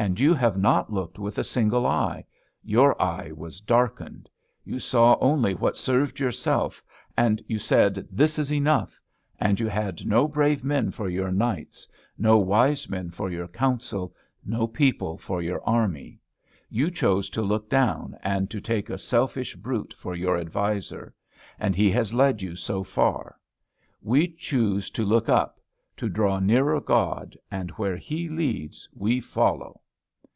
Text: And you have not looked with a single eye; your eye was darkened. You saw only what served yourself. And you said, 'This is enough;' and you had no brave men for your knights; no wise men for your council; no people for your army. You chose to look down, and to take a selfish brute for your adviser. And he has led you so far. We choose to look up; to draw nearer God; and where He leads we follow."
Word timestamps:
And 0.00 0.18
you 0.18 0.32
have 0.32 0.56
not 0.56 0.90
looked 0.90 1.18
with 1.18 1.36
a 1.36 1.44
single 1.44 1.86
eye; 1.86 2.24
your 2.64 2.98
eye 3.02 3.32
was 3.32 3.60
darkened. 3.60 4.30
You 4.64 4.78
saw 4.78 5.18
only 5.20 5.52
what 5.52 5.76
served 5.76 6.18
yourself. 6.18 6.82
And 7.18 7.42
you 7.46 7.58
said, 7.58 8.08
'This 8.10 8.38
is 8.38 8.50
enough;' 8.50 8.98
and 9.38 9.60
you 9.60 9.68
had 9.68 10.06
no 10.06 10.26
brave 10.26 10.64
men 10.64 10.90
for 10.90 11.10
your 11.10 11.30
knights; 11.30 11.86
no 12.16 12.38
wise 12.38 12.88
men 12.88 13.10
for 13.10 13.28
your 13.30 13.46
council; 13.46 14.14
no 14.42 14.66
people 14.66 15.18
for 15.18 15.42
your 15.42 15.62
army. 15.68 16.18
You 16.70 16.90
chose 16.90 17.28
to 17.30 17.42
look 17.42 17.68
down, 17.68 18.16
and 18.22 18.48
to 18.48 18.58
take 18.58 18.88
a 18.88 18.96
selfish 18.96 19.54
brute 19.54 19.92
for 19.92 20.14
your 20.16 20.38
adviser. 20.38 21.12
And 21.58 21.76
he 21.76 21.90
has 21.90 22.14
led 22.14 22.40
you 22.40 22.56
so 22.56 22.82
far. 22.82 23.38
We 24.00 24.28
choose 24.28 24.88
to 24.92 25.04
look 25.04 25.28
up; 25.28 25.60
to 25.98 26.08
draw 26.08 26.38
nearer 26.38 26.80
God; 26.80 27.36
and 27.50 27.70
where 27.72 27.98
He 27.98 28.30
leads 28.30 28.88
we 28.94 29.20
follow." 29.20 29.78